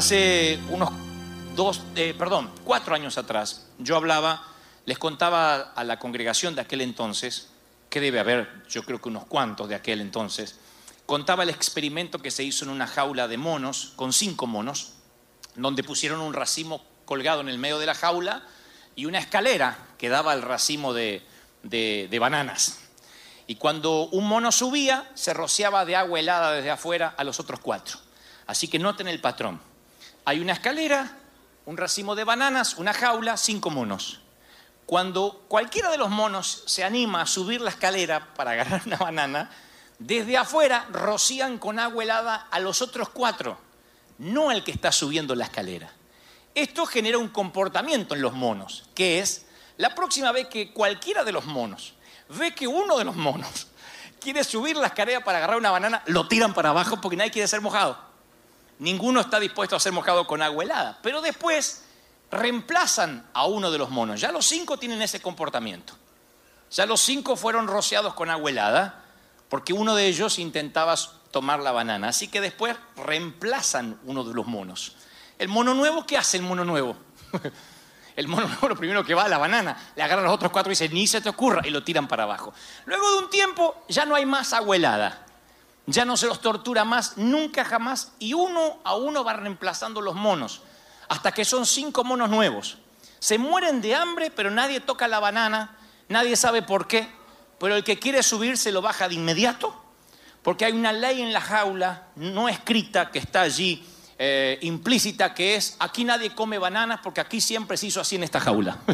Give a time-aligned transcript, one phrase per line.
[0.00, 0.88] Hace unos
[1.54, 4.42] dos, eh, perdón, cuatro años atrás, yo hablaba,
[4.86, 7.48] les contaba a la congregación de aquel entonces,
[7.90, 10.58] que debe haber, yo creo que unos cuantos de aquel entonces,
[11.04, 14.92] contaba el experimento que se hizo en una jaula de monos, con cinco monos,
[15.54, 18.42] donde pusieron un racimo colgado en el medio de la jaula
[18.96, 21.22] y una escalera que daba al racimo de,
[21.62, 22.78] de- de bananas.
[23.46, 27.60] Y cuando un mono subía, se rociaba de agua helada desde afuera a los otros
[27.60, 27.98] cuatro.
[28.46, 29.68] Así que noten el patrón.
[30.30, 31.10] Hay una escalera,
[31.66, 34.20] un racimo de bananas, una jaula, cinco monos.
[34.86, 39.50] Cuando cualquiera de los monos se anima a subir la escalera para agarrar una banana,
[39.98, 43.58] desde afuera rocían con agua helada a los otros cuatro,
[44.18, 45.90] no al que está subiendo la escalera.
[46.54, 49.46] Esto genera un comportamiento en los monos, que es
[49.78, 51.94] la próxima vez que cualquiera de los monos
[52.28, 53.66] ve que uno de los monos
[54.20, 57.48] quiere subir la escalera para agarrar una banana, lo tiran para abajo porque nadie quiere
[57.48, 58.09] ser mojado.
[58.80, 60.98] Ninguno está dispuesto a ser mojado con agua helada.
[61.02, 61.84] Pero después
[62.30, 64.20] reemplazan a uno de los monos.
[64.20, 65.94] Ya los cinco tienen ese comportamiento.
[66.70, 69.04] Ya los cinco fueron rociados con agua helada
[69.50, 70.94] porque uno de ellos intentaba
[71.30, 72.08] tomar la banana.
[72.08, 74.96] Así que después reemplazan uno de los monos.
[75.38, 76.96] El mono nuevo, ¿qué hace el mono nuevo?
[78.16, 80.52] El mono nuevo lo primero que va a la banana, le agarran a los otros
[80.52, 82.52] cuatro y dice, ni se te ocurra, y lo tiran para abajo.
[82.84, 85.24] Luego de un tiempo ya no hay más agua helada.
[85.86, 90.14] Ya no se los tortura más, nunca jamás, y uno a uno va reemplazando los
[90.14, 90.62] monos,
[91.08, 92.78] hasta que son cinco monos nuevos.
[93.18, 95.76] Se mueren de hambre, pero nadie toca la banana,
[96.08, 97.08] nadie sabe por qué,
[97.58, 99.74] pero el que quiere subir se lo baja de inmediato,
[100.42, 103.84] porque hay una ley en la jaula no escrita que está allí,
[104.18, 108.22] eh, implícita, que es, aquí nadie come bananas porque aquí siempre se hizo así en
[108.22, 108.78] esta jaula.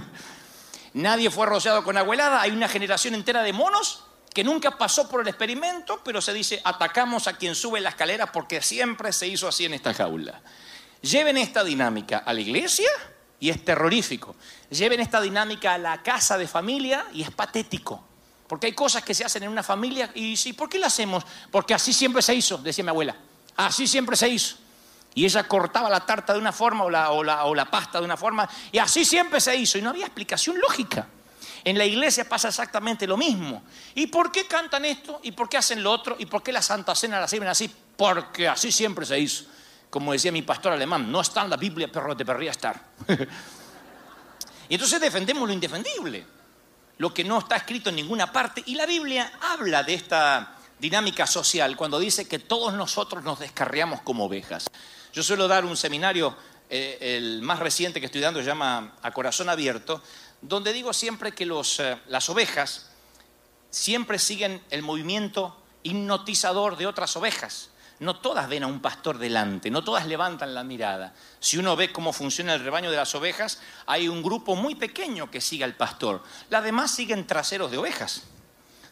[0.97, 2.41] Nadie fue rociado con agua helada.
[2.41, 4.06] Hay una generación entera de monos
[4.37, 8.31] que nunca pasó por el experimento, pero se dice, atacamos a quien sube la escalera
[8.31, 10.43] porque siempre se hizo así en esta jaula.
[11.01, 12.91] Lleven esta dinámica a la iglesia
[13.41, 14.37] y es terrorífico.
[14.69, 18.05] Lleven esta dinámica a la casa de familia y es patético.
[18.47, 21.25] Porque hay cosas que se hacen en una familia y sí, ¿por qué las hacemos?
[21.51, 23.17] Porque así siempre se hizo, decía mi abuela.
[23.57, 24.57] Así siempre se hizo.
[25.15, 28.01] Y ella cortaba la tarta de una forma o la, o la- o la pasta
[28.01, 29.79] de una forma y así siempre se hizo.
[29.79, 31.09] Y no había explicación lógica.
[31.67, 33.65] En la iglesia pasa exactamente lo mismo.
[33.97, 35.19] ¿Y por qué cantan esto?
[35.25, 36.15] ¿Y por qué hacen lo otro?
[36.17, 37.69] ¿Y por qué la Santa Cena la sirven así?
[37.97, 39.47] Porque así siempre se hizo.
[39.91, 42.81] Como decía mi pastor alemán, no está en la Biblia, pero debería estar.
[44.69, 46.25] y entonces defendemos lo indefendible,
[46.99, 48.63] lo que no está escrito en ninguna parte.
[48.67, 54.03] Y la Biblia habla de esta dinámica social cuando dice que todos nosotros nos descarriamos
[54.03, 54.71] como ovejas.
[55.13, 56.37] Yo suelo dar un seminario,
[56.71, 60.01] eh, el más reciente que estoy dando se llama A Corazón Abierto,
[60.49, 62.91] donde digo siempre que eh, las ovejas
[63.71, 67.71] siempre siguen el movimiento hipnotizador de otras ovejas.
[67.99, 71.15] No todas ven a un pastor delante, no todas levantan la mirada.
[71.41, 75.31] Si uno ve cómo funciona el rebaño de las ovejas, hay un grupo muy pequeño
[75.31, 76.23] que sigue al pastor.
[76.51, 78.25] Las demás siguen traseros de ovejas.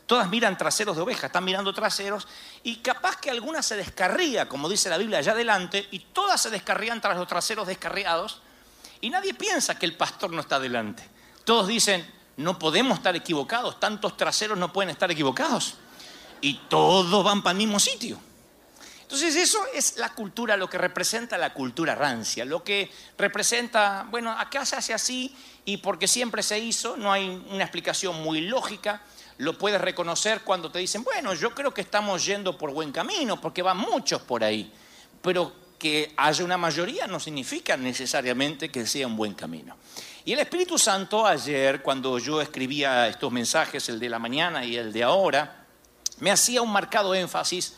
[0.07, 2.27] Todas miran traseros de ovejas, están mirando traseros
[2.63, 6.51] y capaz que alguna se descarría, como dice la Biblia allá adelante, y todas se
[6.51, 8.41] descarrían tras los traseros descarriados
[9.01, 11.14] y nadie piensa que el pastor no está delante.
[11.45, 12.07] Todos dicen,
[12.37, 15.75] no podemos estar equivocados, tantos traseros no pueden estar equivocados.
[16.41, 18.19] Y todos van para el mismo sitio.
[19.03, 24.33] Entonces eso es la cultura, lo que representa la cultura rancia, lo que representa, bueno,
[24.33, 29.03] acá se hace así y porque siempre se hizo, no hay una explicación muy lógica,
[29.39, 33.41] lo puedes reconocer cuando te dicen, bueno, yo creo que estamos yendo por buen camino,
[33.41, 34.73] porque van muchos por ahí,
[35.21, 39.77] pero que haya una mayoría no significa necesariamente que sea un buen camino.
[40.27, 44.75] Y el Espíritu Santo ayer, cuando yo escribía estos mensajes, el de la mañana y
[44.75, 45.67] el de ahora,
[46.21, 47.75] me hacía un marcado énfasis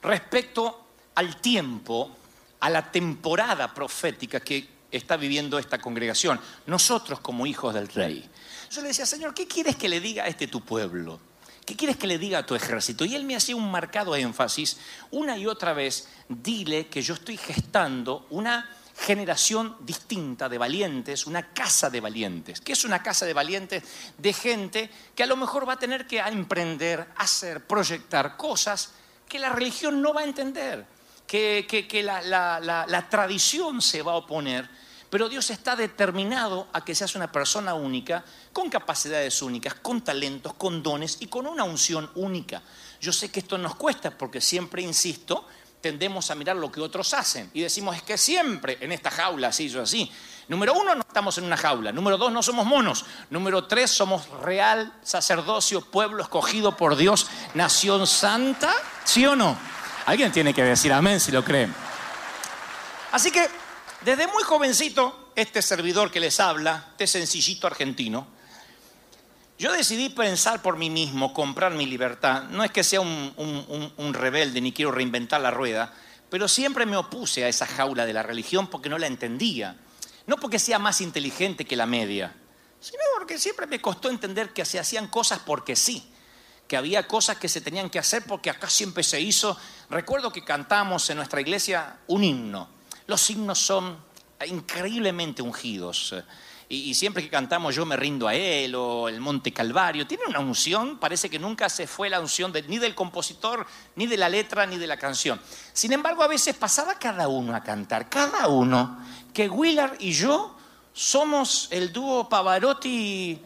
[0.00, 2.16] respecto al tiempo,
[2.60, 8.26] a la temporada profética que está viviendo esta congregación, nosotros como hijos del rey.
[8.70, 11.20] Yo le decía, Señor, ¿qué quieres que le diga a este tu pueblo?
[11.66, 13.04] ¿Qué quieres que le diga a tu ejército?
[13.04, 14.78] Y él me hacía un marcado énfasis
[15.10, 18.70] una y otra vez, dile que yo estoy gestando una
[19.00, 22.60] generación distinta de valientes, una casa de valientes.
[22.60, 23.82] ¿Qué es una casa de valientes?
[24.18, 28.92] De gente que a lo mejor va a tener que emprender, hacer, proyectar cosas
[29.26, 30.84] que la religión no va a entender,
[31.26, 31.64] que,
[32.04, 34.68] la- la tradición se va a oponer,
[35.08, 40.54] pero Dios está determinado a que seas una persona única, con capacidades únicas, con talentos,
[40.54, 42.62] con dones y con una unción única.
[43.00, 45.48] Yo sé que esto nos cuesta porque siempre, insisto,
[45.80, 49.48] tendemos a mirar lo que otros hacen y decimos es que siempre en esta jaula
[49.48, 50.10] así yo así.
[50.48, 51.92] Número uno, no estamos en una jaula.
[51.92, 53.04] Número dos, no somos monos.
[53.30, 58.74] Número tres, somos real sacerdocio, pueblo escogido por Dios, nación santa.
[59.04, 59.56] ¿Sí o no?
[60.06, 61.72] Alguien tiene que decir amén si lo creen.
[63.12, 63.48] Así que
[64.00, 68.26] desde muy jovencito, este servidor que les habla, este sencillito argentino,
[69.60, 72.44] yo decidí pensar por mí mismo, comprar mi libertad.
[72.44, 75.92] No es que sea un, rebelde ni quiero reinventar la rueda,
[76.30, 79.76] pero siempre me opuse a esa jaula de la religión porque no la entendía.
[80.26, 82.34] No porque sea más inteligente que la media,
[82.80, 86.10] sino porque siempre me costó entender que se hacían cosas porque sí,
[86.66, 89.58] que había cosas que se tenían que hacer porque acá siempre se hizo.
[89.90, 92.66] Recuerdo que cantamos en nuestra iglesia un himno.
[93.06, 93.98] Los himnos son
[94.46, 96.14] increíblemente ungidos.
[96.72, 100.38] Y, siempre que cantamos yo me rindo a él o el Monte Calvario, tiene una
[100.38, 104.66] unción, parece que nunca se fue la unción ni del compositor, ni de la letra,
[104.66, 105.40] ni de la canción.
[105.72, 110.56] Sin embargo, a veces pasaba cada uno a cantar, cada uno, que Willard y yo
[110.92, 113.42] somos el dúo Pavarotti,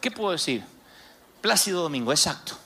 [0.00, 0.62] ¿qué puedo decir?
[1.40, 2.56] Plácido Domingo, exacto.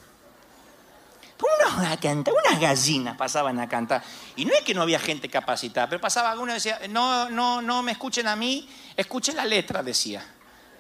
[1.43, 4.03] Unos unas gallinas pasaban a cantar.
[4.37, 7.61] Y no es que no había gente capacitada, pero pasaba uno y decía, no, no,
[7.61, 10.25] no me escuchen a mí, escuchen la letra, decía.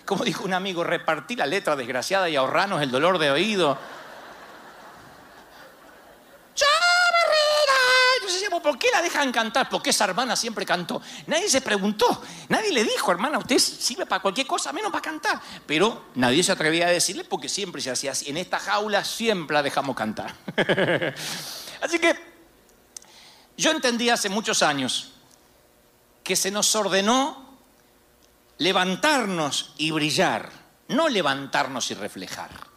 [0.04, 3.78] Como dijo un amigo, repartí la letra desgraciada y ahorranos el dolor de oído.
[6.54, 7.80] ¡Ya, barrera!
[8.16, 9.68] Entonces decíamos, ¿por qué la dejan cantar?
[9.68, 11.02] Porque esa hermana siempre cantó.
[11.26, 15.40] Nadie se preguntó, nadie le dijo, hermana, usted sirve para cualquier cosa, menos para cantar.
[15.66, 18.30] Pero nadie se atrevía a decirle porque siempre se hacía así.
[18.30, 20.34] En esta jaula siempre la dejamos cantar.
[21.82, 22.16] así que
[23.56, 25.12] yo entendí hace muchos años
[26.22, 27.58] que se nos ordenó
[28.58, 30.50] levantarnos y brillar,
[30.88, 32.72] no levantarnos y reflejar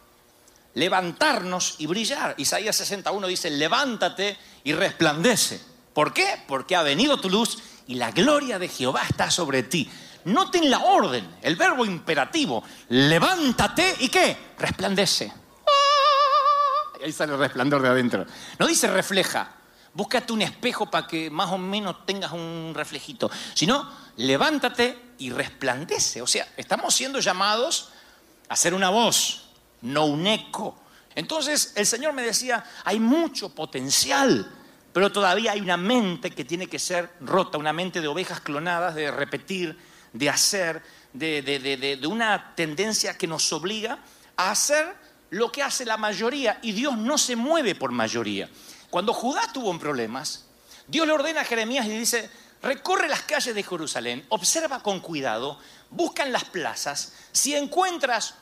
[0.76, 2.34] levantarnos y brillar.
[2.36, 5.75] Isaías 61 dice, levántate y resplandece.
[5.96, 6.42] ¿Por qué?
[6.46, 7.56] Porque ha venido tu luz
[7.86, 9.90] y la gloria de Jehová está sobre ti.
[10.26, 14.36] Noten la orden, el verbo imperativo, levántate y qué?
[14.58, 15.32] Resplandece.
[15.66, 16.98] ¡Ah!
[17.02, 18.26] Ahí sale el resplandor de adentro.
[18.58, 19.54] No dice refleja.
[19.94, 23.30] Búscate un espejo para que más o menos tengas un reflejito.
[23.54, 26.20] Sino, levántate y resplandece.
[26.20, 27.88] O sea, estamos siendo llamados
[28.50, 29.46] a ser una voz,
[29.80, 30.78] no un eco.
[31.14, 34.55] Entonces el Señor me decía, hay mucho potencial,
[34.96, 38.94] pero todavía hay una mente que tiene que ser rota, una mente de ovejas clonadas,
[38.94, 39.76] de repetir,
[40.14, 43.98] de hacer, de, una tendencia que nos obliga
[44.38, 44.96] a hacer
[45.28, 48.48] lo que hace la mayoría y Dios no se mueve por mayoría.
[48.88, 50.46] Cuando Judá tuvo problemas,
[50.86, 52.30] Dios le ordena a Jeremías y le dice,
[52.62, 55.58] recorre las calles de Jerusalén, observa con cuidado,
[55.90, 58.36] busca en las plazas, si encuentras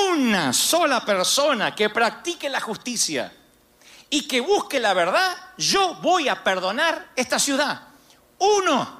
[0.00, 3.34] una sola persona que practique la justicia
[4.10, 7.88] y que busque la verdad, yo voy a perdonar esta ciudad.
[8.38, 8.98] Uno.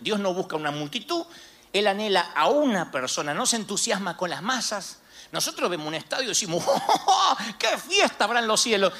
[0.00, 1.24] Dios no busca una multitud,
[1.72, 4.98] Él anhela a una persona, no se entusiasma con las masas.
[5.32, 6.64] Nosotros vemos un estadio y decimos,
[7.06, 8.92] ¡Oh, ¡qué fiesta habrá en los cielos!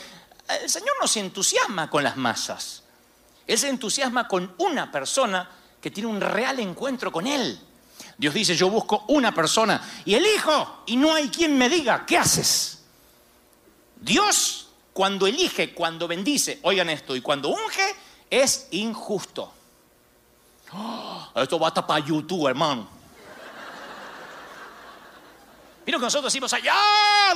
[0.60, 2.82] El Señor no se entusiasma con las masas.
[3.46, 5.48] Él se entusiasma con una persona
[5.80, 7.60] que tiene un real encuentro con Él.
[8.16, 12.18] Dios dice, yo busco una persona y elijo y no hay quien me diga, ¿qué
[12.18, 12.80] haces?
[13.96, 14.67] Dios
[14.98, 17.94] cuando elige, cuando bendice, oigan esto, y cuando unge,
[18.28, 19.52] es injusto.
[21.36, 22.88] Esto va hasta para YouTube, hermano.
[25.86, 26.74] Mira que nosotros decimos allá,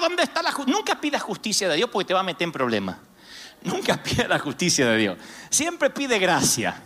[0.01, 0.77] ¿dónde está la justicia?
[0.77, 2.97] Nunca pidas justicia de Dios porque te va a meter en problemas.
[3.63, 5.19] Nunca pida la justicia de Dios.
[5.49, 6.83] Siempre pide gracia.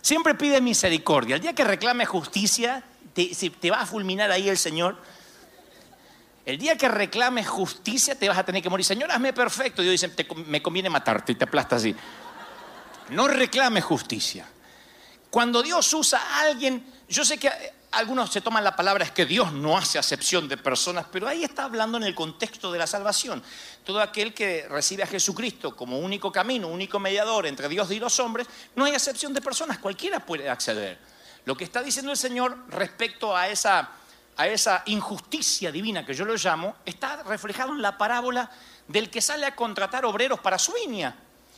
[0.00, 1.36] Siempre pide misericordia.
[1.36, 2.82] El día que reclame justicia,
[3.12, 4.96] te va a fulminar ahí el Señor.
[6.46, 8.86] El día que reclames justicia, te vas a tener que morir.
[8.86, 9.82] Señor, hazme perfecto.
[9.82, 11.94] Dios dice, "Te con- me conviene matarte y te aplasta así.
[13.10, 14.46] No reclames justicia.
[15.28, 17.58] Cuando Dios usa a alguien, yo sé que a,
[17.92, 21.44] algunos se toman la palabra es que Dios no hace acepción de personas, pero ahí
[21.44, 23.42] está hablando en el contexto de la salvación.
[23.84, 28.18] Todo aquel que recibe a Jesucristo como único camino, único mediador entre Dios y los
[28.20, 30.98] hombres, no hay acepción de personas, cualquiera puede acceder.
[31.44, 33.88] Lo que está diciendo el Señor respecto a esa,
[34.36, 38.50] a esa injusticia divina que yo lo llamo, está reflejado en la parábola
[38.88, 41.16] del que sale a contratar obreros para su viña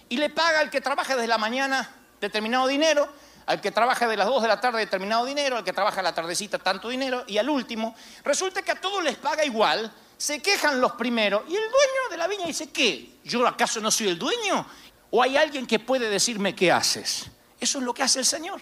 [0.08, 3.08] y le paga al que trabaja desde la mañana determinado dinero
[3.48, 6.02] al que trabaja de las 2 de la tarde determinado dinero, al que trabaja a
[6.02, 10.42] la tardecita tanto dinero, y al último, resulta que a todos les paga igual, se
[10.42, 13.14] quejan los primeros, y el dueño de la viña dice, ¿qué?
[13.24, 14.66] ¿Yo acaso no soy el dueño?
[15.10, 17.30] ¿O hay alguien que puede decirme qué haces?
[17.58, 18.60] Eso es lo que hace el Señor.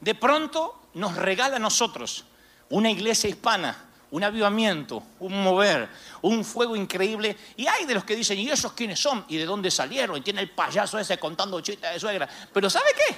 [0.00, 2.26] De pronto nos regala a nosotros
[2.70, 3.76] una iglesia hispana,
[4.10, 5.88] un avivamiento, un mover,
[6.22, 7.36] un fuego increíble.
[7.56, 9.24] Y hay de los que dicen, ¿y esos quiénes son?
[9.28, 10.16] ¿Y de dónde salieron?
[10.16, 12.28] Y tiene el payaso ese contando chistes de suegra.
[12.52, 13.16] Pero ¿sabe qué?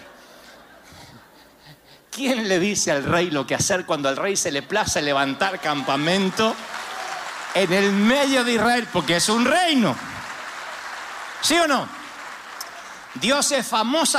[2.10, 5.60] ¿Quién le dice al rey lo que hacer cuando al rey se le place levantar
[5.60, 6.54] campamento
[7.54, 8.88] en el medio de Israel?
[8.92, 9.96] Porque es un reino.
[11.40, 11.97] ¿Sí o no?
[13.14, 13.68] Dios es,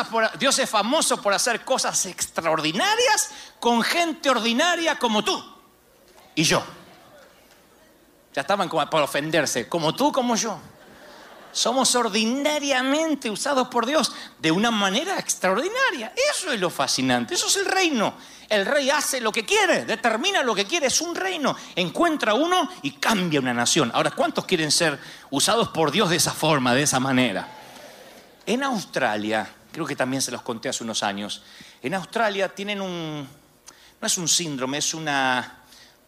[0.09, 3.29] por, Dios es famoso por hacer cosas extraordinarias
[3.59, 5.43] con gente ordinaria como tú
[6.35, 6.63] y yo.
[8.33, 10.59] Ya estaban como para ofenderse, como tú, como yo.
[11.51, 16.13] Somos ordinariamente usados por Dios de una manera extraordinaria.
[16.35, 18.13] Eso es lo fascinante, eso es el reino.
[18.47, 21.55] El rey hace lo que quiere, determina lo que quiere, es un reino.
[21.75, 23.91] Encuentra uno y cambia una nación.
[23.93, 27.58] Ahora, ¿cuántos quieren ser usados por Dios de esa forma, de esa manera?
[28.45, 31.43] En Australia, creo que también se los conté hace unos años,
[31.81, 33.27] en Australia tienen un,
[34.01, 35.63] no es un síndrome, es una,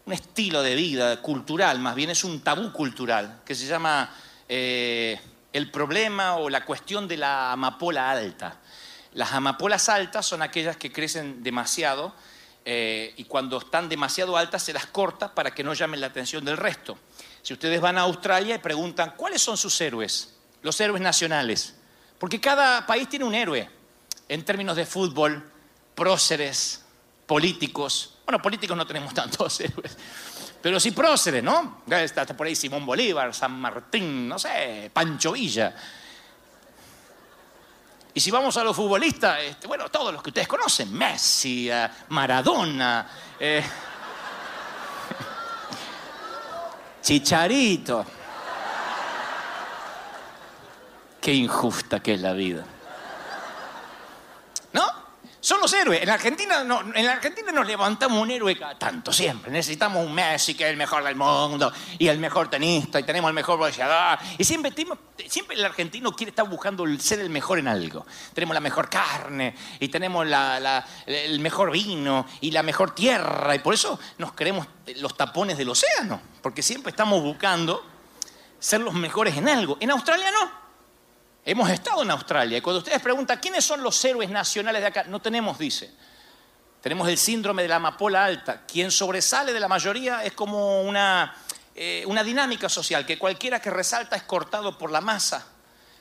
[0.06, 4.14] un estilo de vida cultural, más bien es un tabú cultural, que se llama...
[4.50, 5.20] Eh,
[5.54, 8.58] el problema o la cuestión de la amapola alta.
[9.14, 12.16] Las amapolas altas son aquellas que crecen demasiado
[12.64, 16.46] eh, y cuando están demasiado altas se las corta para que no llamen la atención
[16.46, 16.98] del resto.
[17.42, 20.36] Si ustedes van a Australia y preguntan, ¿cuáles son sus héroes?
[20.62, 21.76] Los héroes nacionales.
[22.22, 23.68] Porque cada país tiene un héroe
[24.30, 25.44] en términos de fútbol,
[25.96, 26.86] próceres,
[27.26, 28.18] políticos.
[28.24, 29.98] Bueno, políticos no tenemos tantos héroes.
[30.62, 31.82] Pero sí próceres, ¿no?
[31.90, 35.74] Está por ahí Simón Bolívar, San Martín, no sé, Pancho Villa.
[38.14, 41.90] Y si vamos a los futbolistas, este, bueno, todos los que ustedes conocen, Messi, eh,
[42.10, 43.10] Maradona,
[43.40, 43.64] eh,
[47.02, 48.21] Chicharito.
[51.22, 52.66] Qué injusta que es la vida.
[54.74, 54.84] ¿No?
[55.40, 56.02] Son los héroes.
[56.02, 59.52] En Argentina, no, en Argentina nos levantamos un héroe cada tanto, siempre.
[59.52, 63.30] Necesitamos un Messi que es el mejor del mundo y el mejor tenista y tenemos
[63.30, 64.18] el mejor boxeador.
[64.40, 64.74] Y siempre,
[65.28, 68.06] siempre el argentino quiere estar buscando ser el mejor en algo.
[68.34, 70.26] Tenemos la mejor carne y tenemos
[71.06, 73.54] el mejor vino y la mejor tierra.
[73.54, 76.20] Y por eso nos queremos los tapones del océano.
[76.42, 77.84] Porque siempre estamos buscando
[78.60, 79.78] ser los mejores en algo.
[79.80, 80.61] En Australia no.
[81.44, 85.04] Hemos estado en Australia y cuando ustedes preguntan quiénes son los héroes nacionales de acá,
[85.06, 85.92] no tenemos, dice.
[86.82, 88.66] Tenemos el síndrome de la amapola alta.
[88.66, 91.36] Quien sobresale de la mayoría es como una,
[91.76, 95.48] eh, una dinámica social, que cualquiera que resalta es cortado por la masa.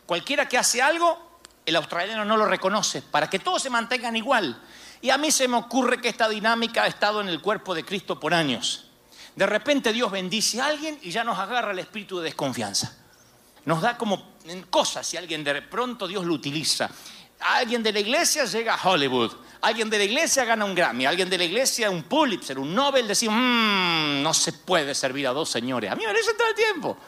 [0.05, 4.61] Cualquiera que hace algo, el australiano no lo reconoce, para que todos se mantengan igual.
[5.01, 7.85] Y a mí se me ocurre que esta dinámica ha estado en el cuerpo de
[7.85, 8.91] Cristo por años.
[9.37, 12.97] De repente Dios bendice a alguien y ya nos agarra el espíritu de desconfianza.
[13.64, 14.31] Nos da como
[14.71, 16.90] cosas si alguien de pronto Dios lo utiliza.
[17.40, 21.31] Alguien de la iglesia llega a Hollywood, alguien de la iglesia gana un Grammy, alguien
[21.31, 25.49] de la iglesia un Pulitzer, un Nobel, decimos, mmm, no se puede servir a dos
[25.49, 25.90] señores.
[25.90, 26.99] A mí me dicen todo el tiempo.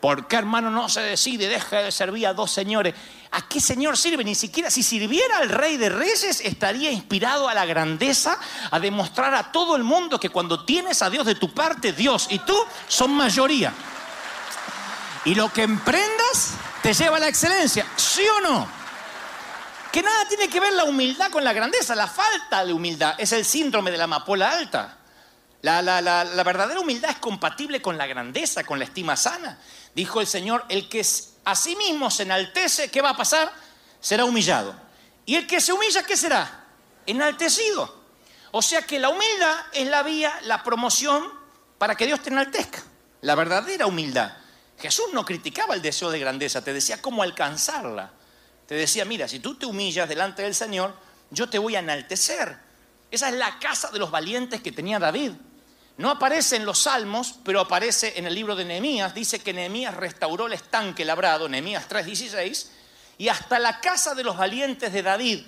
[0.00, 2.94] ¿Por qué hermano no se decide, deja de servir a dos señores?
[3.32, 4.24] ¿A qué señor sirve?
[4.24, 8.38] Ni siquiera si sirviera al rey de reyes estaría inspirado a la grandeza,
[8.70, 12.28] a demostrar a todo el mundo que cuando tienes a Dios de tu parte, Dios
[12.30, 12.56] y tú
[12.88, 13.74] son mayoría.
[15.24, 18.80] Y lo que emprendas te lleva a la excelencia, ¿sí o no?
[19.92, 23.32] Que nada tiene que ver la humildad con la grandeza, la falta de humildad es
[23.32, 24.96] el síndrome de la amapola alta.
[25.62, 29.58] La, la, verdadera humildad es compatible con la grandeza, con la estima sana.
[29.94, 31.04] Dijo el Señor, el que
[31.44, 33.52] a sí mismo se enaltece, ¿qué va a pasar?
[34.00, 34.74] Será humillado.
[35.26, 36.64] Y el que se humilla, ¿qué será?
[37.04, 38.00] Enaltecido.
[38.52, 41.30] O sea que la humildad es la vía, la promoción
[41.76, 42.82] para que Dios te enaltezca.
[43.20, 44.32] La verdadera humildad.
[44.80, 48.12] Jesús no criticaba el deseo de grandeza, te decía cómo alcanzarla.
[48.66, 50.94] Te decía, mira, si tú te humillas delante del Señor,
[51.30, 52.56] yo te voy a enaltecer.
[53.10, 55.32] Esa es la casa de los valientes que tenía David.
[55.96, 59.14] No aparece en los salmos, pero aparece en el libro de Nehemías.
[59.14, 62.70] Dice que Nehemías restauró el estanque labrado, Nehemías 3:16,
[63.18, 65.44] y hasta la casa de los valientes de David.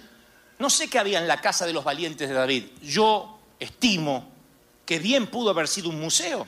[0.59, 2.67] No sé qué había en la casa de los valientes de David.
[2.83, 4.31] Yo estimo
[4.85, 6.47] que bien pudo haber sido un museo,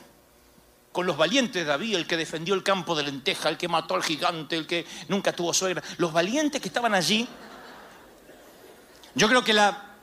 [0.95, 4.05] con los valientes David, el que defendió el campo de lenteja, el que mató al
[4.05, 7.27] gigante, el que nunca tuvo suegra, los valientes que estaban allí.
[9.17, 9.97] Yo creo que la,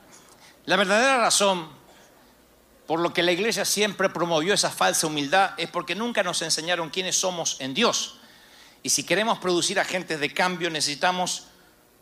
[0.66, 1.66] la verdadera razón
[2.86, 6.90] por lo que la iglesia siempre promovió esa falsa humildad es porque nunca nos enseñaron
[6.90, 8.18] quiénes somos en Dios.
[8.82, 11.44] Y si queremos producir agentes de cambio necesitamos,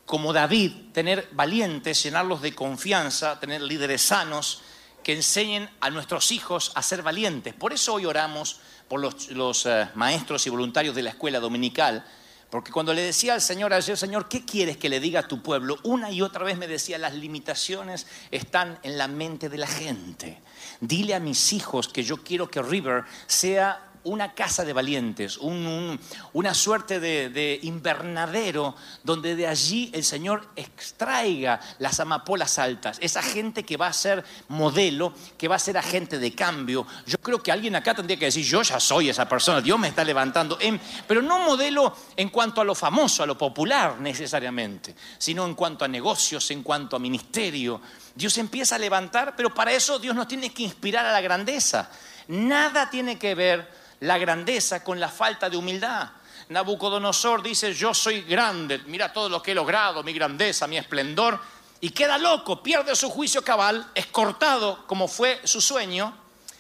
[0.05, 4.63] como David, tener valientes, llenarlos de confianza, tener líderes sanos
[5.05, 7.55] que enseñen a nuestros hijos a ser valientes.
[7.55, 8.59] Por eso hoy oramos
[8.91, 12.05] por los, eh, maestros y voluntarios de la escuela dominical,
[12.51, 15.41] porque cuando le decía al Señor ayer, Señor, ¿qué quieres que le diga a tu
[15.41, 15.79] pueblo?
[15.85, 20.41] Una y otra vez me decía, las limitaciones están en la mente de la gente.
[20.81, 26.55] Dile a mis hijos que yo quiero que River sea una casa de valientes, una
[26.55, 33.77] suerte de, invernadero donde de allí el Señor extraiga las amapolas altas, esa gente que
[33.77, 36.87] va a ser modelo, que va a ser agente de cambio.
[37.07, 39.89] Yo creo que alguien acá tendría que decir, yo ya soy esa persona, Dios me
[39.89, 40.59] está levantando,
[41.07, 45.85] pero no modelo en cuanto a lo famoso, a lo popular necesariamente, sino en cuanto
[45.85, 47.81] a negocios, en cuanto a ministerio.
[48.15, 51.91] Dios empieza a levantar, pero para eso Dios nos tiene que inspirar a la grandeza.
[52.29, 56.11] Nada tiene que ver la grandeza con la falta de humildad.
[56.49, 61.39] Nabucodonosor dice, yo soy grande, mira todo lo que he logrado, mi grandeza, mi esplendor,
[61.81, 66.17] y queda loco, pierde su juicio cabal, es cortado como fue su sueño,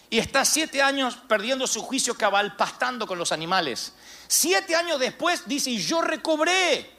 [0.09, 3.95] y está siete años perdiendo su juicio cabal, pastando con los animales.
[4.27, 6.91] Siete años después dice, yo recobré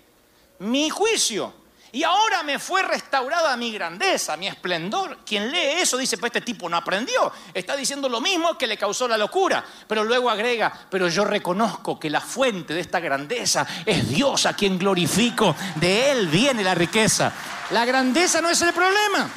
[0.59, 1.60] mi juicio.
[1.93, 5.19] Y ahora me fue restaurada mi grandeza, mi esplendor.
[5.25, 7.33] Quien lee eso dice, pues este tipo no aprendió.
[7.53, 9.63] Está diciendo lo mismo que le causó la locura.
[9.87, 14.53] Pero luego agrega, pero yo reconozco que la fuente de esta grandeza es Dios a
[14.53, 15.53] quien glorifico.
[15.75, 17.33] De Él viene la riqueza.
[17.71, 19.29] La grandeza no es el problema,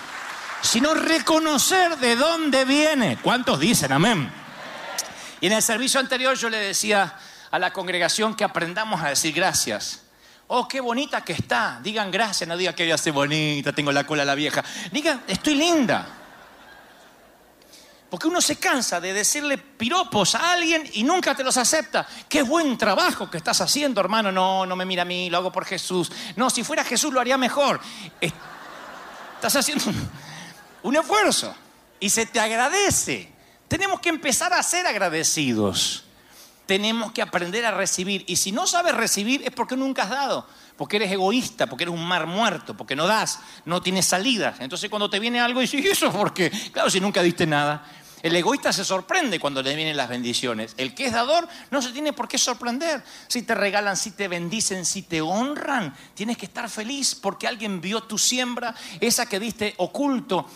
[0.62, 3.18] sino reconocer de dónde viene.
[3.20, 4.32] ¿Cuántos dicen amén?
[5.40, 7.18] Y en el servicio anterior yo le decía
[7.50, 10.03] a la congregación que aprendamos a decir gracias.
[10.48, 11.80] Oh, qué bonita que está.
[11.82, 14.62] Digan gracias, no digan que ella hace bonita, tengo la cola la vieja.
[14.92, 16.06] Digan, estoy linda.
[18.10, 22.06] Porque uno se cansa de decirle piropos a alguien y nunca te los acepta.
[22.28, 24.30] Qué buen trabajo que estás haciendo, hermano.
[24.30, 26.12] No, no me mira a mí, lo hago por Jesús.
[26.36, 27.80] No, si fuera Jesús lo haría mejor.
[28.20, 29.86] Estás haciendo
[30.84, 31.54] un esfuerzo
[31.98, 33.32] y se te agradece.
[33.66, 36.03] Tenemos que empezar a ser agradecidos
[36.66, 38.24] tenemos que aprender a recibir.
[38.26, 40.46] Y si no sabes recibir es porque nunca has dado,
[40.76, 44.56] porque eres egoísta, porque eres un mar muerto, porque no das, no tienes salidas.
[44.60, 46.50] Entonces cuando te viene algo dices, ¿y eso por qué?
[46.72, 47.84] Claro, si nunca diste nada.
[48.24, 50.72] El egoísta se sorprende cuando le vienen las bendiciones.
[50.78, 53.04] El que es dador no se tiene por qué sorprender.
[53.28, 57.82] Si te regalan, si te bendicen, si te honran, tienes que estar feliz porque alguien
[57.82, 60.48] vio tu siembra, esa que diste oculto.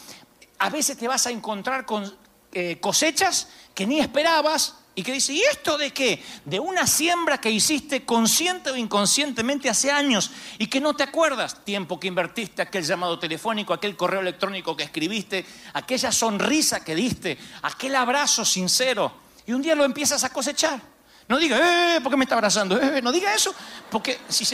[0.59, 2.11] A veces te vas a encontrar con
[2.53, 6.21] eh, cosechas que ni esperabas y que dice, ¿y esto de qué?
[6.45, 11.65] De una siembra que hiciste consciente o inconscientemente hace años y que no te acuerdas.
[11.65, 17.39] Tiempo que invertiste, aquel llamado telefónico, aquel correo electrónico que escribiste, aquella sonrisa que diste,
[17.63, 19.13] aquel abrazo sincero.
[19.47, 20.81] Y un día lo empiezas a cosechar.
[21.29, 21.59] No diga,
[21.95, 22.77] eh, ¿por qué me está abrazando?
[22.83, 23.55] Eh, no diga eso,
[23.93, 24.45] porque si,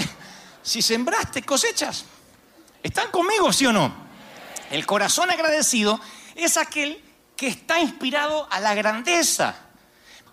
[0.62, 2.04] si sembraste, cosechas.
[2.82, 3.94] ¿Están conmigo, sí o no?
[4.70, 5.98] El corazón agradecido
[6.34, 7.02] es aquel
[7.34, 9.62] que está inspirado a la grandeza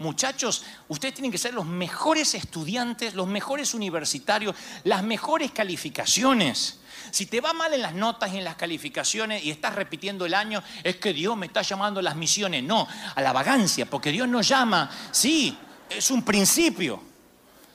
[0.02, 6.80] muchachos, ustedes tienen que ser los mejores estudiantes, los mejores universitarios, las mejores calificaciones.
[7.12, 10.34] Si te va mal en las notas y en las calificaciones y estás repitiendo el
[10.34, 12.64] año, es que Dios me está llamando a las misiones.
[12.64, 14.90] No, a la vagancia, porque Dios nos llama.
[15.12, 15.58] Sí,
[15.90, 17.11] es un principio.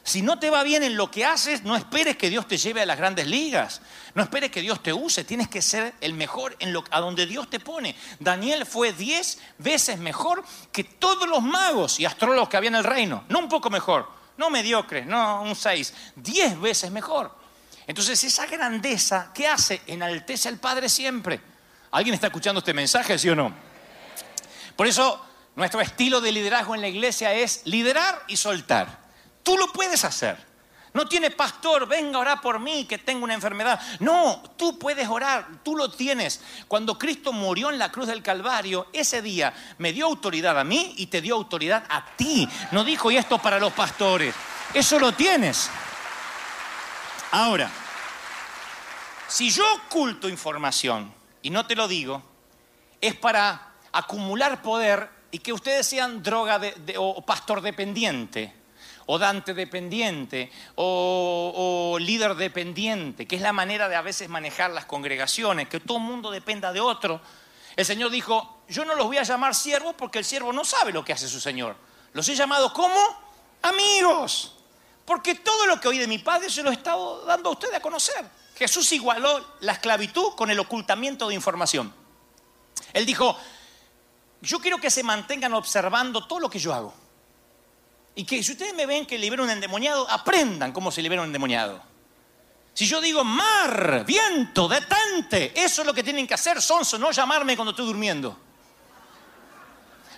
[0.07, 2.81] Si no te va bien en lo que haces, no esperes que Dios te lleve
[2.81, 3.81] a las grandes ligas.
[4.15, 5.25] No esperes que Dios te use.
[5.25, 7.97] Tienes que ser el mejor en lo, a donde Dios te pone.
[8.21, 12.85] Daniel fue diez veces mejor que todos los magos y astrólogos que había en el
[12.85, 13.25] reino.
[13.29, 15.93] No un poco mejor, no mediocre, no un seis.
[16.15, 17.37] Diez veces mejor.
[17.85, 19.83] Entonces esa grandeza, ¿qué hace?
[19.89, 21.41] Enaltece al Padre siempre.
[21.91, 23.53] ¿Alguien está escuchando este mensaje, sí o no?
[24.77, 25.21] Por eso
[25.57, 29.06] nuestro estilo de liderazgo en la iglesia es liderar y soltar.
[29.47, 30.37] Tú lo puedes hacer.
[30.93, 33.81] No tiene pastor, venga a orar por mí que tengo una enfermedad.
[34.01, 36.41] No, tú puedes orar, tú lo tienes.
[36.67, 40.95] Cuando Cristo murió en la cruz del Calvario, ese día me dio autoridad a mí
[40.97, 42.49] y te dio autoridad a ti.
[42.73, 44.35] No dijo, y esto para los pastores.
[44.75, 45.71] Eso lo tienes.
[47.31, 47.71] Ahora,
[49.29, 52.21] si yo oculto información, y no te lo digo,
[53.01, 56.61] es para acumular poder y que ustedes sean droga
[56.97, 58.66] o pastor dependiente
[59.07, 64.85] o Dante dependiente, o, líder dependiente, que es la manera de a veces manejar las
[64.85, 67.21] congregaciones, que todo el mundo dependa de otro.
[67.77, 70.93] El Señor dijo, yo no los voy a llamar siervos porque el siervo no sabe
[70.93, 71.77] lo que hace su Señor.
[72.13, 72.99] Los he llamado como
[73.63, 74.55] amigos.
[75.05, 77.75] Porque todo lo que oí de mi Padre se lo he estado dando a ustedes
[77.75, 78.25] a conocer.
[78.57, 81.95] Jesús igualó la esclavitud con el ocultamiento de información.
[82.93, 83.39] Él dijo,
[84.41, 86.93] yo quiero que se mantengan observando todo lo que yo hago.
[88.17, 91.29] Y que si ustedes me ven que libero un endemoniado, aprendan cómo se libera un
[91.29, 91.81] endemoniado.
[92.73, 97.11] Si yo digo, mar, viento, detente, eso es lo que tienen que hacer, sonso, no
[97.11, 98.39] llamarme cuando estoy durmiendo.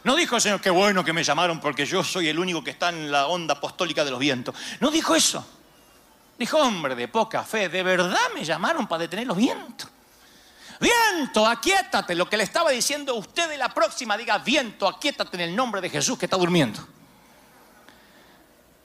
[0.05, 2.71] No dijo el Señor, qué bueno que me llamaron porque yo soy el único que
[2.71, 4.55] está en la onda apostólica de los vientos.
[4.81, 5.45] No dijo eso.
[6.39, 9.89] Dijo, hombre de poca fe, ¿de verdad me llamaron para detener los vientos?
[10.81, 12.15] Viento, aquietate.
[12.15, 15.81] Lo que le estaba diciendo usted de la próxima, diga, viento, aquietate en el nombre
[15.81, 16.98] de Jesús que está durmiendo.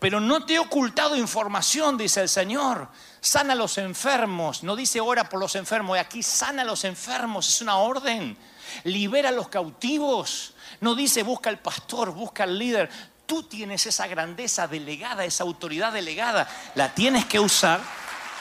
[0.04, 2.90] Pero no te he ocultado información, dice el Señor.
[3.22, 4.62] Sana a los enfermos.
[4.62, 5.98] No dice ora por los enfermos.
[5.98, 7.48] Aquí sana a los enfermos.
[7.48, 8.38] Es una orden.
[8.84, 10.56] Libera a los cautivos.
[10.82, 12.90] No dice busca al pastor, busca al líder.
[13.26, 16.50] Tú tienes esa grandeza delegada, esa autoridad delegada.
[16.76, 17.80] La tienes que usar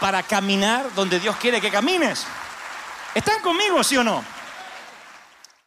[0.00, 2.26] para caminar donde Dios quiere que camines.
[3.14, 4.24] ¿Están conmigo, sí o no?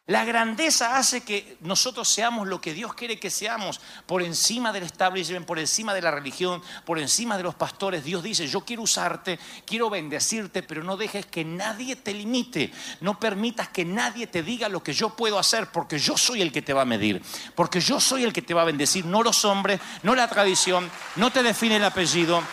[0.08, 4.84] La grandeza hace que nosotros seamos lo que Dios quiere que seamos, por encima del
[4.84, 8.04] establishment, por encima de la religión, por encima de los pastores.
[8.04, 12.72] Dios dice, yo quiero usarte, quiero bendecirte, pero no dejes que nadie te limite.
[13.00, 16.52] No permitas que nadie te diga lo que yo puedo hacer, porque yo soy el
[16.52, 17.20] que te va a medir,
[17.56, 20.88] porque yo soy el que te va a bendecir, no los hombres, no la tradición,
[21.16, 22.44] no te define el apellido.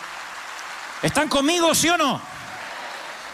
[1.02, 2.20] ¿Están conmigo, sí o no?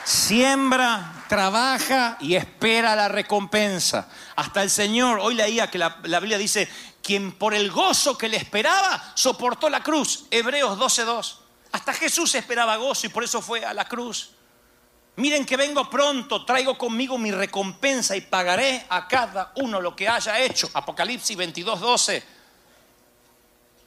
[0.04, 4.08] Siembra trabaja y espera la recompensa.
[4.36, 6.68] Hasta el Señor, hoy leía que la, Biblia dice,
[7.02, 10.26] quien por el gozo que le esperaba soportó la cruz.
[10.30, 11.36] Hebreos 12.2.
[11.72, 14.30] Hasta Jesús esperaba gozo y por eso fue a la cruz.
[15.16, 20.08] Miren que vengo pronto, traigo conmigo mi recompensa y pagaré a cada uno lo que
[20.08, 20.70] haya hecho.
[20.72, 22.22] Apocalipsis 22.12.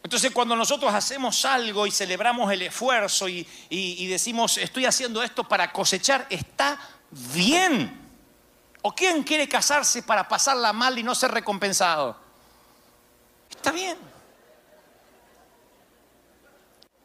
[0.03, 3.47] Entonces cuando nosotros hacemos algo y celebramos el esfuerzo y,
[4.07, 6.77] decimos, estoy haciendo esto para cosechar, está
[7.09, 8.01] bien.
[8.81, 12.17] ¿O quién quiere casarse para pasarla mal y no ser recompensado?
[13.49, 13.97] Está bien.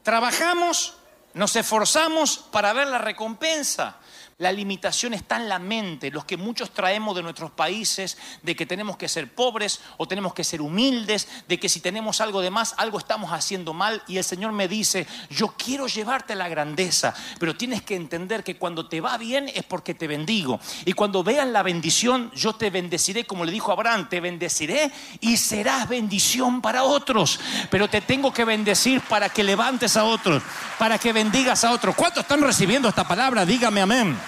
[0.02, 0.96] Trabajamos,
[1.34, 3.97] nos esforzamos para ver la recompensa.
[4.40, 8.66] La limitación está en la mente, los que muchos traemos de nuestros países, de que
[8.66, 12.48] tenemos que ser pobres o tenemos que ser humildes, de que si tenemos algo de
[12.48, 14.00] más, algo estamos haciendo mal.
[14.06, 18.44] Y el Señor me dice, yo quiero llevarte a la grandeza, pero tienes que entender
[18.44, 20.60] que cuando te va bien es porque te bendigo.
[20.84, 25.36] Y cuando vean la bendición, yo te bendeciré, como le dijo Abraham, te bendeciré y
[25.36, 27.40] serás bendición para otros.
[27.70, 30.44] Pero te tengo que bendecir para que levantes a otros,
[30.78, 31.96] para que bendigas a otros.
[31.96, 33.44] ¿Cuántos están recibiendo esta palabra?
[33.44, 34.27] Dígame amén.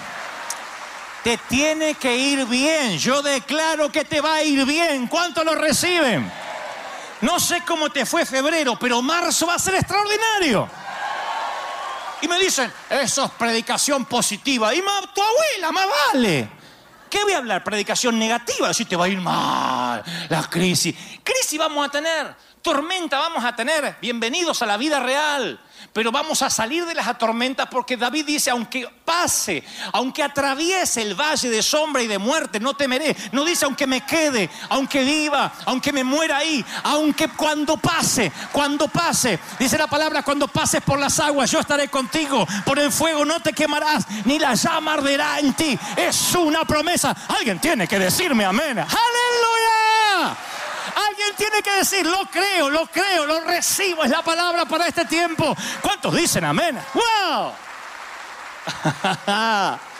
[1.22, 2.98] Te tiene que ir bien.
[2.98, 5.06] Yo declaro que te va a ir bien.
[5.06, 6.30] ¿Cuánto lo reciben?
[7.20, 10.68] No sé cómo te fue febrero, pero marzo va a ser extraordinario.
[12.22, 14.74] Y me dicen, eso es predicación positiva.
[14.74, 14.80] Y
[15.14, 16.48] tu abuela, más vale.
[17.10, 17.64] ¿Qué voy a hablar?
[17.64, 18.72] Predicación negativa.
[18.72, 20.94] Si te va a ir mal, la crisis.
[21.24, 23.96] Crisis vamos a tener, tormenta vamos a tener.
[24.00, 25.60] Bienvenidos a la vida real.
[25.92, 31.14] Pero vamos a salir de las tormentas porque David dice, aunque pase, aunque atraviese el
[31.14, 33.16] valle de sombra y de muerte, no temeré.
[33.32, 38.86] No dice, aunque me quede, aunque viva, aunque me muera ahí, aunque cuando pase, cuando
[38.88, 42.46] pase, dice la palabra, cuando pases por las aguas, yo estaré contigo.
[42.64, 45.78] Por el fuego no te quemarás, ni la llama arderá en ti.
[45.96, 47.16] Es una promesa.
[47.28, 48.78] Alguien tiene que decirme amén.
[48.78, 50.36] Aleluya.
[51.08, 55.04] Alguien tiene que decir, lo creo, lo creo, lo recibo, es la palabra para este
[55.04, 55.56] tiempo.
[55.80, 56.78] ¿Cuántos dicen amén?
[56.94, 57.52] ¡Wow!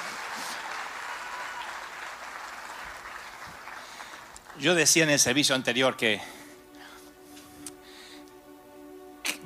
[4.59, 6.21] Yo decía en el servicio anterior que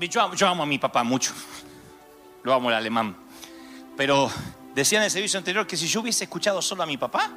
[0.08, 1.32] yo amo, a mi papá mucho,
[2.42, 3.16] lo amo el alemán,
[3.96, 4.30] pero
[4.74, 7.30] decía en el servicio anterior que si yo hubiese escuchado solo a mi papá,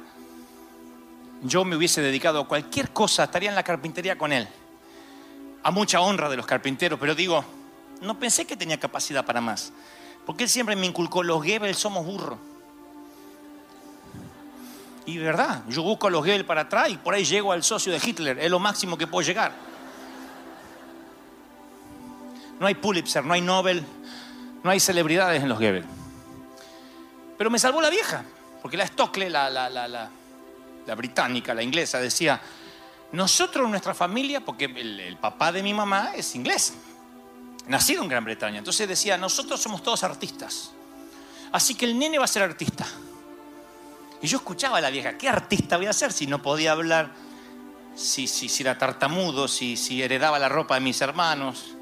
[1.42, 4.48] yo me hubiese dedicado a cualquier cosa, estaría en la carpintería con él.
[5.62, 7.44] A mucha honra de los carpinteros, pero digo,
[8.00, 9.72] no pensé que tenía capacidad para más.
[10.26, 12.38] Porque él siempre me inculcó, los Goebbels somos burros.
[15.06, 17.92] Y verdad, yo busco a los Goebbels para atrás y por ahí llego al socio
[17.92, 19.52] de Hitler, es lo máximo que puedo llegar.
[22.60, 23.84] No hay Pulitzer, no hay Nobel,
[24.62, 25.86] no hay celebridades en los Goebbels.
[27.38, 28.24] Pero me salvó la vieja,
[28.60, 30.10] porque la Stockley, la, la, la, la
[30.88, 32.40] la británica, la inglesa, decía,
[33.12, 36.72] nosotros, nuestra familia, porque el, papá de mi mamá es inglés,
[37.66, 40.72] nacido en Gran Bretaña, entonces decía, nosotros somos todos artistas,
[41.52, 42.86] así que el nene va a ser artista.
[44.22, 47.10] Y yo escuchaba a la vieja, ¿qué artista voy a ser si no podía hablar?
[47.94, 51.76] Si, si, si era tartamudo, si, si heredaba la ropa de mis hermanos.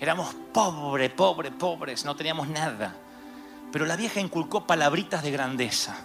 [0.00, 2.96] Éramos pobres, pobres, pobres, no teníamos nada.
[3.70, 5.96] Pero la vieja inculcó palabritas de grandeza.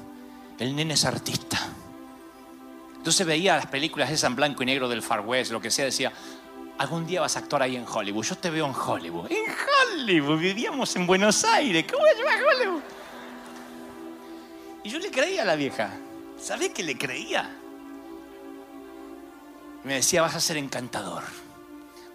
[0.60, 1.60] El nene es artista.
[3.03, 5.83] Entonces veía las películas esas en blanco y negro del Far West, lo que sea,
[5.83, 6.13] decía,
[6.77, 8.23] algún día vas a actuar ahí en Hollywood.
[8.23, 9.29] Yo te veo en Hollywood.
[9.29, 9.43] En
[9.99, 11.83] Hollywood, vivíamos en Buenos Aires.
[11.91, 12.81] ¿Cómo voy a Hollywood?
[14.85, 15.91] Y yo le creía a la vieja.
[16.41, 17.49] ¿Sabés que le creía?
[19.83, 21.23] Me decía, vas a ser encantador.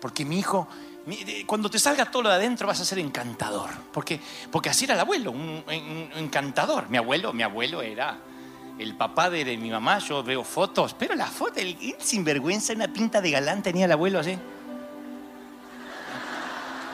[0.01, 0.69] Porque mi hijo,
[1.45, 3.69] cuando te salga todo lo de adentro, vas a ser encantador.
[3.93, 4.19] Porque,
[4.51, 6.89] porque así era el abuelo, un- un encantador.
[6.89, 8.17] Mi abuelo, mi abuelo era
[8.79, 9.99] el papá de, mi mamá.
[9.99, 13.93] Yo veo fotos, pero la foto, el, el sinvergüenza, una pinta de galán tenía el
[13.93, 14.39] abuelo así.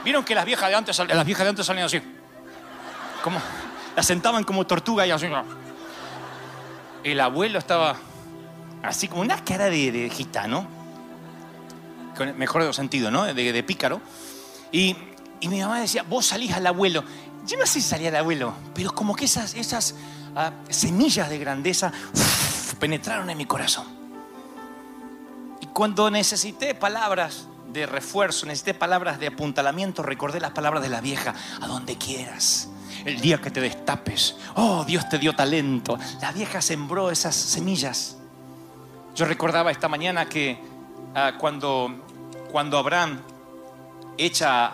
[0.05, 2.01] Vieron que las viejas de antes, las viejas de antes salían así.
[3.23, 3.41] Como,
[3.97, 5.27] las sentaban como tortuga y así.
[7.03, 7.97] El abuelo estaba
[8.83, 10.67] así como una cara de, de gitano,
[12.17, 13.25] con mejor sentidos, ¿no?
[13.25, 14.01] De, pícaro.
[14.71, 14.97] Y,
[15.49, 17.05] mi mamá decía, vos salís al abuelo.
[17.47, 19.95] Yo no sé si salía al abuelo, pero como que esas
[20.37, 21.93] ah, semillas de grandeza
[22.79, 23.87] penetraron en mi corazón.
[25.61, 31.01] Y cuando necesité palabras de refuerzo, necesité palabras de apuntalamiento, recordé las palabras de la
[31.01, 32.69] vieja, a donde quieras.
[33.05, 35.99] El día que te destapes, oh, Dios te dio talento.
[36.21, 38.17] La vieja sembró esas semillas.
[39.15, 40.59] Yo recordaba esta mañana que
[41.15, 41.91] ah, cuando,
[42.51, 43.21] cuando Abraham
[44.17, 44.73] echa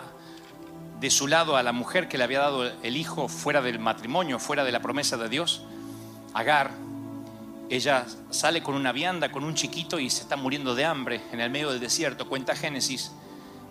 [1.01, 4.37] de su lado a la mujer que le había dado el hijo fuera del matrimonio,
[4.37, 5.63] fuera de la promesa de Dios,
[6.33, 6.71] Agar,
[7.69, 11.41] ella sale con una vianda, con un chiquito y se está muriendo de hambre en
[11.41, 13.11] el medio del desierto, cuenta Génesis.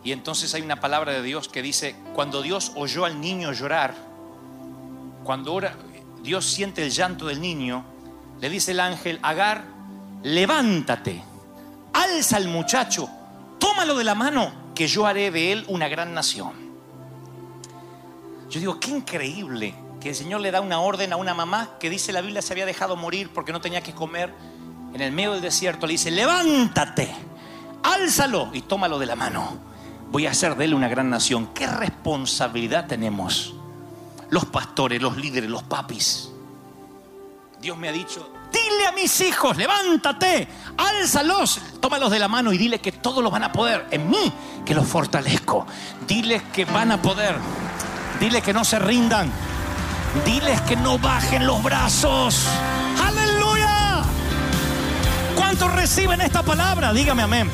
[0.03, 3.95] Y entonces hay una palabra de Dios que dice, cuando Dios oyó al niño llorar,
[5.23, 5.61] cuando
[6.23, 7.85] Dios siente el llanto del niño,
[8.41, 9.65] le dice el ángel, Agar,
[10.25, 11.23] levántate,
[11.93, 13.09] alza al muchacho,
[13.61, 16.70] tómalo de la mano, que yo haré de él una gran nación.
[18.51, 21.89] Yo digo, qué increíble que el Señor le da una orden a una mamá que
[21.89, 24.35] dice la Biblia se había dejado morir porque no tenía que comer
[24.93, 25.87] en el medio del desierto.
[25.87, 27.15] Le dice, levántate,
[27.83, 29.57] álzalo y tómalo de la mano.
[30.11, 31.51] Voy a hacer de él una gran nación.
[31.55, 33.55] ¿Qué responsabilidad tenemos?
[34.31, 36.31] Los pastores, los líderes, los papis.
[37.61, 42.59] Dios me ha dicho, dile a mis hijos, levántate, álzalos, tómalos de la mano y
[42.59, 43.87] dile que todos los van a poder.
[43.93, 44.33] En mí,
[44.65, 45.67] que los fortalezco.
[46.09, 47.37] Diles que van a poder.
[48.21, 49.33] Dile que no se rindan.
[50.27, 52.47] Diles que no bajen los brazos.
[53.03, 54.03] Aleluya.
[55.35, 56.93] ¿Cuántos reciben esta palabra?
[56.93, 57.51] Dígame amén.